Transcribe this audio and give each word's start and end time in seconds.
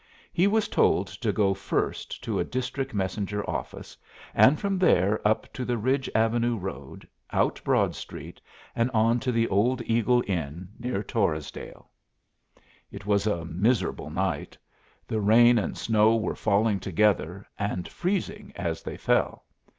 He 0.33 0.47
was 0.47 0.67
told 0.67 1.05
to 1.09 1.31
go 1.31 1.53
first 1.53 2.23
to 2.23 2.39
a 2.39 2.43
district 2.43 2.91
messenger 2.91 3.47
office, 3.47 3.95
and 4.33 4.59
from 4.59 4.79
there 4.79 5.21
up 5.27 5.53
to 5.53 5.63
the 5.63 5.77
Ridge 5.77 6.09
Avenue 6.15 6.57
Road, 6.57 7.07
out 7.31 7.61
Broad 7.63 7.93
Street, 7.93 8.41
and 8.75 8.89
on 8.95 9.19
to 9.19 9.31
the 9.31 9.47
old 9.49 9.79
Eagle 9.83 10.23
Inn, 10.25 10.69
near 10.79 11.03
Torresdale. 11.03 11.87
It 12.91 13.05
was 13.05 13.27
a 13.27 13.45
miserable 13.45 14.09
night. 14.09 14.57
The 15.07 15.21
rain 15.21 15.59
and 15.59 15.77
snow 15.77 16.15
were 16.15 16.33
falling 16.35 16.79
together, 16.79 17.45
and 17.59 17.87
freezing 17.87 18.53
as 18.55 18.81
they 18.81 18.97
fell. 18.97 19.45